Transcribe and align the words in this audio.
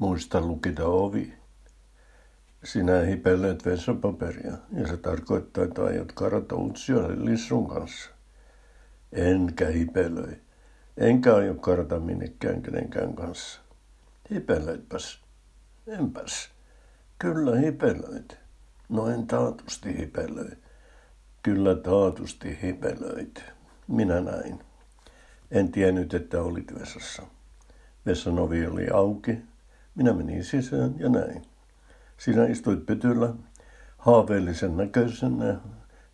Muista 0.00 0.40
lukita 0.40 0.86
ovi. 0.86 1.34
Sinä 2.64 3.00
hipelleet 3.00 3.64
vessapaperia 3.64 4.52
ja 4.72 4.88
se 4.88 4.96
tarkoittaa, 4.96 5.64
että 5.64 5.84
aiot 5.84 6.12
karata 6.12 6.56
Utsiolle 6.56 7.24
Lissun 7.24 7.68
kanssa. 7.68 8.10
Enkä 9.12 9.66
hipelöi. 9.66 10.40
Enkä 10.96 11.34
aio 11.34 11.54
karata 11.54 11.98
minnekään 11.98 12.62
kenenkään 12.62 13.14
kanssa. 13.14 13.60
Hipelöitpäs. 14.30 15.20
Enpäs. 15.86 16.50
Kyllä 17.18 17.56
hipelöit. 17.56 18.38
No 18.88 19.08
en 19.08 19.26
taatusti 19.26 19.98
hipelöi. 19.98 20.56
Kyllä 21.42 21.74
taatusti 21.74 22.58
hipelöit. 22.62 23.44
Minä 23.88 24.20
näin. 24.20 24.60
En 25.50 25.72
tiennyt, 25.72 26.14
että 26.14 26.42
olit 26.42 26.74
vessassa. 26.80 27.22
Vessan 28.06 28.38
ovi 28.38 28.66
oli 28.66 28.88
auki. 28.92 29.49
Minä 29.94 30.12
menin 30.12 30.44
sisään 30.44 30.94
ja 30.98 31.08
näin. 31.08 31.42
Sinä 32.18 32.46
istuit 32.46 32.86
pytyllä, 32.86 33.34
haaveellisen 33.98 34.76
näköisenä 34.76 35.56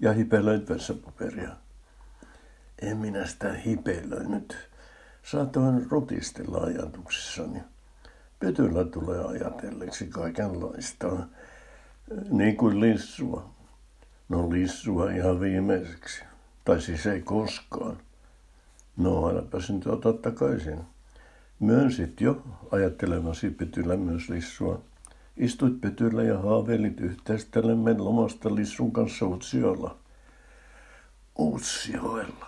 ja 0.00 0.12
hipelöit 0.12 0.68
vessapaperia. 0.68 1.56
En 2.82 2.96
minä 2.96 3.26
sitä 3.26 3.52
hipelöinyt. 3.52 4.56
Saatoin 5.22 5.90
rutistella 5.90 6.58
ajatuksissani. 6.58 7.60
Pytyllä 8.40 8.84
tulee 8.84 9.24
ajatelleeksi 9.24 10.06
kaikenlaista, 10.06 11.06
niin 12.30 12.56
kuin 12.56 12.80
lissua. 12.80 13.50
No 14.28 14.50
lissua 14.50 15.10
ihan 15.10 15.40
viimeiseksi. 15.40 16.24
Tai 16.64 16.80
siis 16.80 17.06
ei 17.06 17.22
koskaan. 17.22 17.98
No, 18.96 19.28
äläpä 19.28 19.60
sen 19.60 19.80
tuota 19.80 20.12
takaisin. 20.12 20.80
Myönsit 21.64 22.20
jo 22.20 22.42
ajattelemasi 22.70 23.50
pytyllä 23.50 23.96
myös 23.96 24.28
lissua. 24.28 24.82
Istuit 25.36 25.80
pytyllä 25.80 26.22
ja 26.22 26.38
haaveilit 26.38 27.00
yhteistelemme 27.00 27.98
lomasta 27.98 28.54
lissun 28.54 28.92
kanssa 28.92 29.26
Utsiolla. 29.26 29.96
Utsioilla. 31.38 32.46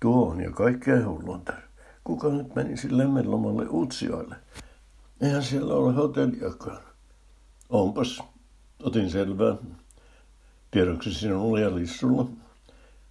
Tuo 0.00 0.26
on 0.30 0.40
jo 0.40 0.52
kaikkea 0.52 1.08
hullunta. 1.08 1.52
Kuka 2.04 2.28
nyt 2.28 2.54
menisi 2.54 2.98
lemmenlomalle 2.98 3.66
Utsioille? 3.70 4.36
Eihän 5.20 5.42
siellä 5.42 5.74
ole 5.74 5.92
hotelliakaan. 5.92 6.82
Onpas. 7.70 8.22
Otin 8.82 9.10
selvää. 9.10 9.54
Tiedoksi 10.70 11.14
sinulle 11.14 11.60
ja 11.60 11.74
Lissulla. 11.74 12.26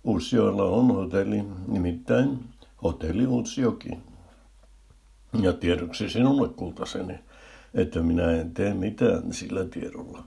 Uusjoella 0.04 0.64
on 0.64 0.88
hotelli, 0.88 1.44
nimittäin 1.68 2.40
hotelli 2.84 3.28
Uusjoki. 3.28 4.11
Ja 5.40 5.54
tiedoksi 5.54 6.10
sinulle 6.10 6.50
kultaseni, 6.50 7.20
että 7.74 8.00
minä 8.00 8.32
en 8.32 8.54
tee 8.54 8.74
mitään 8.74 9.34
sillä 9.34 9.66
tiedolla. 9.66 10.24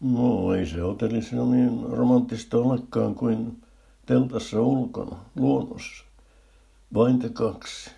No 0.00 0.54
ei 0.54 0.66
se 0.66 0.80
hotelli 0.80 1.22
sinun 1.22 1.50
niin 1.50 1.82
romanttista 1.90 2.58
olekaan 2.58 3.14
kuin 3.14 3.62
teltassa 4.06 4.60
ulkona, 4.60 5.16
luonnossa. 5.36 6.04
Vain 6.94 7.18
te 7.18 7.28
kaksi, 7.28 7.90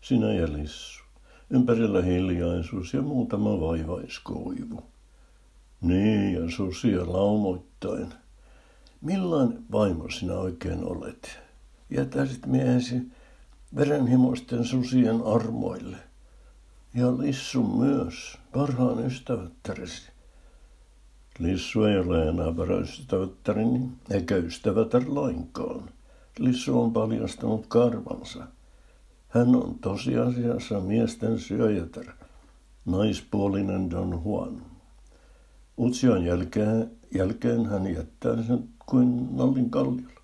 sinä 0.00 0.32
ja 0.32 0.52
Lissu. 0.52 1.04
Ympärillä 1.50 2.02
hiljaisuus 2.02 2.94
ja 2.94 3.02
muutama 3.02 3.60
vaivaiskoivu. 3.60 4.82
Niin, 5.80 6.34
ja 6.34 6.50
susia 6.50 7.12
laumoittain. 7.12 8.14
Millainen 9.00 9.64
vaimo 9.72 10.10
sinä 10.10 10.34
oikein 10.34 10.84
olet? 10.84 11.38
Jätäisit 11.90 12.46
miehesi 12.46 13.02
verenhimoisten 13.76 14.64
susien 14.64 15.22
armoille. 15.26 15.96
Ja 16.94 17.18
Lissu 17.18 17.62
myös, 17.62 18.38
parhaan 18.52 19.06
ystävättäresi. 19.06 20.02
Lissu 21.38 21.84
ei 21.84 21.98
ole 21.98 22.28
enää 22.28 22.52
ystävättärini, 22.82 23.88
eikä 24.10 24.36
ystävätär 24.36 25.02
lainkaan. 25.06 25.90
Lissu 26.38 26.80
on 26.80 26.92
paljastanut 26.92 27.66
karvansa. 27.66 28.46
Hän 29.28 29.56
on 29.56 29.78
tosiasiassa 29.80 30.80
miesten 30.80 31.38
syöjätär, 31.38 32.06
naispuolinen 32.84 33.90
Don 33.90 34.22
Juan. 34.24 34.62
Utsion 35.78 36.24
jälkeen, 36.24 36.90
jälkeen 37.14 37.66
hän 37.66 37.94
jättää 37.94 38.42
sen 38.42 38.68
kuin 38.86 39.36
Nallin 39.36 39.70
kalliolla. 39.70 40.20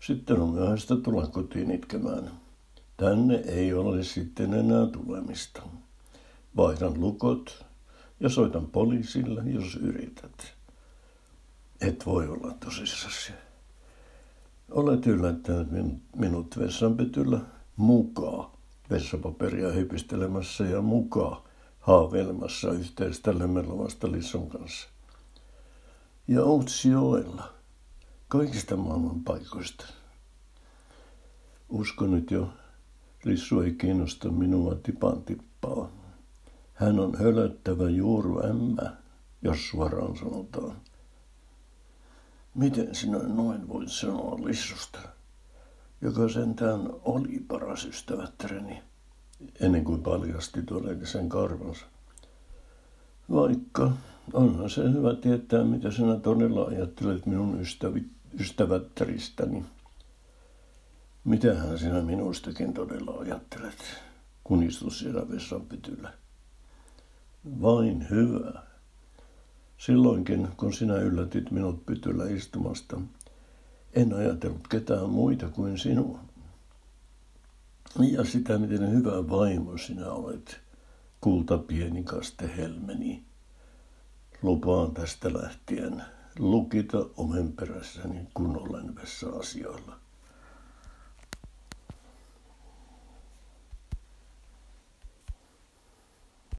Sitten 0.00 0.40
on 0.40 0.48
myöhäistä 0.48 0.96
tulla 0.96 1.26
kotiin 1.26 1.70
itkemään. 1.70 2.30
Tänne 2.96 3.34
ei 3.34 3.74
ole 3.74 4.04
sitten 4.04 4.54
enää 4.54 4.86
tulemista. 4.86 5.62
Vaihdan 6.56 7.00
lukot 7.00 7.64
ja 8.20 8.28
soitan 8.28 8.66
poliisille, 8.66 9.42
jos 9.46 9.74
yrität. 9.76 10.54
Et 11.80 12.06
voi 12.06 12.28
olla 12.28 12.54
tosissasi. 12.60 13.32
Olet 14.70 15.06
yllättänyt 15.06 16.02
minut 16.16 16.58
vessanpytyllä 16.58 17.40
mukaan 17.76 18.50
vessapaperia 18.90 19.72
hypistelemässä 19.72 20.64
ja 20.64 20.82
mukaan 20.82 21.42
haaveilemassa 21.80 22.72
yhteistä 22.72 23.38
lemmenlovasta 23.38 24.12
Lisson 24.12 24.48
kanssa. 24.48 24.88
Ja 26.28 26.44
Outsioella, 26.44 27.52
kaikista 28.28 28.76
maailman 28.76 29.24
paikoista. 29.24 29.84
Uskon 31.68 32.10
nyt 32.10 32.30
jo, 32.30 32.52
Lissu 33.24 33.60
ei 33.60 33.72
kiinnosta 33.72 34.28
minua 34.28 34.74
tipan 34.74 35.22
tippaa. 35.22 35.88
Hän 36.74 37.00
on 37.00 37.18
hölöttävä 37.18 37.90
juuru 37.90 38.46
ämmä, 38.46 38.96
jos 39.42 39.68
suoraan 39.68 40.16
sanotaan. 40.16 40.76
Miten 42.54 42.94
sinä 42.94 43.18
noin 43.18 43.68
voit 43.68 43.90
sanoa 43.90 44.44
Lissusta? 44.44 44.98
joka 46.02 46.28
sentään 46.28 46.90
oli 47.04 47.44
paras 47.48 47.84
ystävättäreni, 47.84 48.82
ennen 49.60 49.84
kuin 49.84 50.02
paljasti 50.02 50.62
todellisen 50.62 51.28
karvansa. 51.28 51.86
Vaikka 53.30 53.92
onhan 54.32 54.70
se 54.70 54.92
hyvä 54.92 55.14
tietää, 55.14 55.64
mitä 55.64 55.90
sinä 55.90 56.16
todella 56.16 56.64
ajattelet 56.64 57.26
minun 57.26 57.60
ystävi, 57.60 58.04
ystävättäristäni. 58.40 59.64
Mitähän 61.24 61.78
sinä 61.78 62.02
minustakin 62.02 62.74
todella 62.74 63.20
ajattelet, 63.20 64.02
kun 64.44 64.62
istut 64.62 64.92
siellä 64.92 65.28
vessanpytyllä? 65.28 66.12
Vain 67.62 68.06
hyvä. 68.10 68.62
Silloinkin, 69.78 70.48
kun 70.56 70.72
sinä 70.72 70.94
yllätit 70.94 71.50
minut 71.50 71.86
pytyllä 71.86 72.24
istumasta, 72.24 73.00
en 73.94 74.14
ajatellut 74.14 74.68
ketään 74.68 75.10
muita 75.10 75.48
kuin 75.48 75.78
sinua. 75.78 76.18
Ja 77.98 78.24
sitä, 78.24 78.58
miten 78.58 78.90
hyvä 78.90 79.28
vaimo 79.28 79.78
sinä 79.78 80.12
olet, 80.12 80.60
kulta 81.20 81.58
pienikaste 81.58 82.56
helmeni. 82.56 83.24
Lupaan 84.42 84.94
tästä 84.94 85.32
lähtien 85.32 86.02
lukita 86.38 87.06
omenperässäni 87.16 88.28
kun 88.34 88.56
olen 88.56 88.96
vessa 88.96 89.28
asioilla. 89.28 90.02